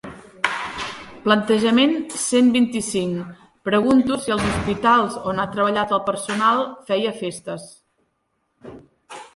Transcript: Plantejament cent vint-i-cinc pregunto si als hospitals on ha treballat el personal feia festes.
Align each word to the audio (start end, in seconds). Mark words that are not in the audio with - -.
Plantejament 1.25 1.93
cent 2.21 2.49
vint-i-cinc 2.55 3.43
pregunto 3.69 4.17
si 4.25 4.35
als 4.37 4.49
hospitals 4.53 5.19
on 5.33 5.43
ha 5.43 5.47
treballat 5.53 5.95
el 5.99 6.03
personal 6.09 6.65
feia 6.91 7.15
festes. 7.23 7.71